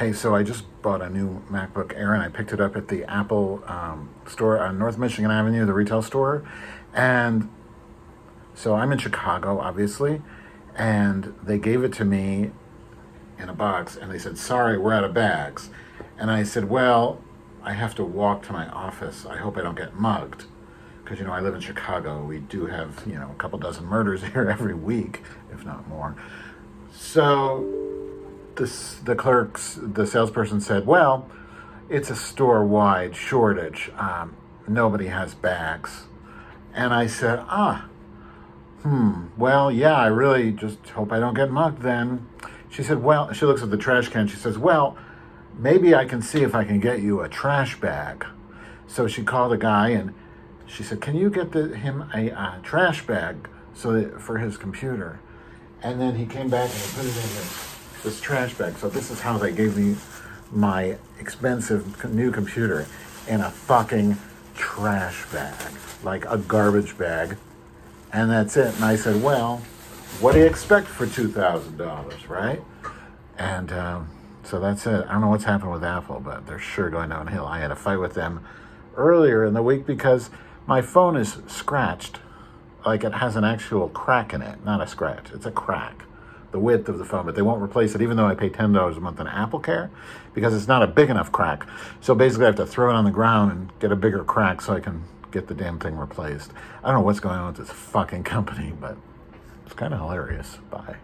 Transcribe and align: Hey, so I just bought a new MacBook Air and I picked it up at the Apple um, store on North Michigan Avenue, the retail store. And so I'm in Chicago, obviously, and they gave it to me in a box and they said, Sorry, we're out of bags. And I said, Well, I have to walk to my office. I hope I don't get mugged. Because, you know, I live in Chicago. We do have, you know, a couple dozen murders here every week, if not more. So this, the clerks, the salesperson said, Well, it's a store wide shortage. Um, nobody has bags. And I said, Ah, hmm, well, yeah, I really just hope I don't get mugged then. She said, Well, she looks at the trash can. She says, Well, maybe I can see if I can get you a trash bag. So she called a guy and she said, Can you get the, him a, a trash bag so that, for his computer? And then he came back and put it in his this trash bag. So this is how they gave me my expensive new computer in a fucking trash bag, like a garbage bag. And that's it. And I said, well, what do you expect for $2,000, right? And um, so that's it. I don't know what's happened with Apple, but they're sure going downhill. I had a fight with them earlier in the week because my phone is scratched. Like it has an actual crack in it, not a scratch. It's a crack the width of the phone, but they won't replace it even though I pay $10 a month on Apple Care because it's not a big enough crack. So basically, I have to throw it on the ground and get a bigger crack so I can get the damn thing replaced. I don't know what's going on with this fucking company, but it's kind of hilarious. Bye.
Hey, 0.00 0.14
so 0.14 0.34
I 0.34 0.42
just 0.42 0.64
bought 0.80 1.02
a 1.02 1.10
new 1.10 1.42
MacBook 1.50 1.94
Air 1.94 2.14
and 2.14 2.22
I 2.22 2.30
picked 2.30 2.54
it 2.54 2.60
up 2.62 2.74
at 2.74 2.88
the 2.88 3.04
Apple 3.04 3.62
um, 3.66 4.08
store 4.26 4.58
on 4.58 4.78
North 4.78 4.96
Michigan 4.96 5.30
Avenue, 5.30 5.66
the 5.66 5.74
retail 5.74 6.00
store. 6.00 6.42
And 6.94 7.50
so 8.54 8.76
I'm 8.76 8.92
in 8.92 8.98
Chicago, 8.98 9.60
obviously, 9.60 10.22
and 10.74 11.34
they 11.42 11.58
gave 11.58 11.84
it 11.84 11.92
to 11.92 12.06
me 12.06 12.50
in 13.38 13.50
a 13.50 13.52
box 13.52 13.94
and 13.94 14.10
they 14.10 14.18
said, 14.18 14.38
Sorry, 14.38 14.78
we're 14.78 14.94
out 14.94 15.04
of 15.04 15.12
bags. 15.12 15.68
And 16.16 16.30
I 16.30 16.44
said, 16.44 16.70
Well, 16.70 17.22
I 17.62 17.74
have 17.74 17.94
to 17.96 18.04
walk 18.06 18.42
to 18.46 18.54
my 18.54 18.70
office. 18.70 19.26
I 19.26 19.36
hope 19.36 19.58
I 19.58 19.60
don't 19.60 19.76
get 19.76 19.96
mugged. 19.96 20.46
Because, 21.04 21.18
you 21.18 21.26
know, 21.26 21.32
I 21.32 21.40
live 21.40 21.54
in 21.54 21.60
Chicago. 21.60 22.24
We 22.24 22.38
do 22.38 22.64
have, 22.64 23.02
you 23.06 23.16
know, 23.16 23.30
a 23.30 23.34
couple 23.34 23.58
dozen 23.58 23.84
murders 23.84 24.22
here 24.32 24.48
every 24.48 24.72
week, 24.72 25.20
if 25.52 25.66
not 25.66 25.86
more. 25.88 26.16
So 26.90 27.89
this, 28.56 28.96
the 28.96 29.14
clerks, 29.14 29.78
the 29.80 30.06
salesperson 30.06 30.60
said, 30.60 30.86
Well, 30.86 31.30
it's 31.88 32.10
a 32.10 32.16
store 32.16 32.64
wide 32.64 33.16
shortage. 33.16 33.90
Um, 33.96 34.36
nobody 34.68 35.06
has 35.06 35.34
bags. 35.34 36.04
And 36.74 36.94
I 36.94 37.06
said, 37.06 37.40
Ah, 37.48 37.88
hmm, 38.82 39.26
well, 39.36 39.70
yeah, 39.70 39.96
I 39.96 40.06
really 40.06 40.52
just 40.52 40.90
hope 40.90 41.12
I 41.12 41.18
don't 41.18 41.34
get 41.34 41.50
mugged 41.50 41.82
then. 41.82 42.28
She 42.70 42.82
said, 42.82 43.02
Well, 43.02 43.32
she 43.32 43.44
looks 43.44 43.62
at 43.62 43.70
the 43.70 43.76
trash 43.76 44.08
can. 44.08 44.28
She 44.28 44.36
says, 44.36 44.56
Well, 44.56 44.96
maybe 45.56 45.94
I 45.94 46.04
can 46.04 46.22
see 46.22 46.42
if 46.42 46.54
I 46.54 46.64
can 46.64 46.80
get 46.80 47.00
you 47.00 47.20
a 47.20 47.28
trash 47.28 47.80
bag. 47.80 48.24
So 48.86 49.06
she 49.06 49.22
called 49.22 49.52
a 49.52 49.58
guy 49.58 49.90
and 49.90 50.14
she 50.66 50.82
said, 50.82 51.00
Can 51.00 51.16
you 51.16 51.30
get 51.30 51.52
the, 51.52 51.76
him 51.76 52.08
a, 52.14 52.28
a 52.30 52.60
trash 52.62 53.06
bag 53.06 53.48
so 53.74 53.92
that, 53.92 54.20
for 54.20 54.38
his 54.38 54.56
computer? 54.56 55.20
And 55.82 56.00
then 56.00 56.14
he 56.14 56.26
came 56.26 56.50
back 56.50 56.70
and 56.70 56.92
put 56.94 57.04
it 57.04 57.16
in 57.16 57.22
his 57.22 57.69
this 58.02 58.20
trash 58.20 58.54
bag. 58.54 58.76
So 58.78 58.88
this 58.88 59.10
is 59.10 59.20
how 59.20 59.38
they 59.38 59.52
gave 59.52 59.76
me 59.76 59.96
my 60.52 60.96
expensive 61.18 62.04
new 62.12 62.30
computer 62.30 62.86
in 63.28 63.40
a 63.40 63.50
fucking 63.50 64.16
trash 64.54 65.24
bag, 65.32 65.72
like 66.02 66.24
a 66.26 66.38
garbage 66.38 66.96
bag. 66.98 67.36
And 68.12 68.30
that's 68.30 68.56
it. 68.56 68.74
And 68.74 68.84
I 68.84 68.96
said, 68.96 69.22
well, 69.22 69.58
what 70.20 70.32
do 70.32 70.40
you 70.40 70.46
expect 70.46 70.88
for 70.88 71.06
$2,000, 71.06 72.28
right? 72.28 72.60
And 73.38 73.72
um, 73.72 74.10
so 74.42 74.58
that's 74.58 74.86
it. 74.86 75.06
I 75.06 75.12
don't 75.12 75.20
know 75.20 75.28
what's 75.28 75.44
happened 75.44 75.72
with 75.72 75.84
Apple, 75.84 76.20
but 76.20 76.46
they're 76.46 76.58
sure 76.58 76.90
going 76.90 77.10
downhill. 77.10 77.46
I 77.46 77.60
had 77.60 77.70
a 77.70 77.76
fight 77.76 77.98
with 77.98 78.14
them 78.14 78.44
earlier 78.96 79.44
in 79.44 79.54
the 79.54 79.62
week 79.62 79.86
because 79.86 80.30
my 80.66 80.82
phone 80.82 81.16
is 81.16 81.38
scratched. 81.46 82.18
Like 82.84 83.04
it 83.04 83.14
has 83.14 83.36
an 83.36 83.44
actual 83.44 83.88
crack 83.88 84.32
in 84.32 84.42
it, 84.42 84.64
not 84.64 84.80
a 84.80 84.86
scratch. 84.86 85.30
It's 85.32 85.46
a 85.46 85.50
crack 85.50 86.04
the 86.52 86.58
width 86.58 86.88
of 86.88 86.98
the 86.98 87.04
phone, 87.04 87.26
but 87.26 87.34
they 87.34 87.42
won't 87.42 87.62
replace 87.62 87.94
it 87.94 88.02
even 88.02 88.16
though 88.16 88.26
I 88.26 88.34
pay 88.34 88.50
$10 88.50 88.96
a 88.96 89.00
month 89.00 89.20
on 89.20 89.26
Apple 89.28 89.60
Care 89.60 89.90
because 90.34 90.54
it's 90.54 90.68
not 90.68 90.82
a 90.82 90.86
big 90.86 91.10
enough 91.10 91.30
crack. 91.30 91.66
So 92.00 92.14
basically, 92.14 92.44
I 92.44 92.48
have 92.48 92.56
to 92.56 92.66
throw 92.66 92.90
it 92.90 92.94
on 92.94 93.04
the 93.04 93.10
ground 93.10 93.52
and 93.52 93.78
get 93.80 93.92
a 93.92 93.96
bigger 93.96 94.24
crack 94.24 94.60
so 94.60 94.72
I 94.72 94.80
can 94.80 95.04
get 95.30 95.46
the 95.46 95.54
damn 95.54 95.78
thing 95.78 95.96
replaced. 95.96 96.52
I 96.82 96.88
don't 96.88 97.00
know 97.00 97.06
what's 97.06 97.20
going 97.20 97.36
on 97.36 97.46
with 97.48 97.56
this 97.56 97.70
fucking 97.70 98.24
company, 98.24 98.72
but 98.80 98.96
it's 99.64 99.74
kind 99.74 99.94
of 99.94 100.00
hilarious. 100.00 100.58
Bye. 100.70 100.96